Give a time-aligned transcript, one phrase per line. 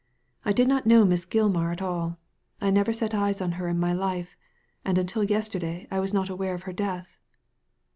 [0.43, 2.17] I did not know Miss Gilmar at all
[2.59, 4.35] I never set eyes on her in my life;
[4.83, 7.17] and until yesterday I was not aware of her death."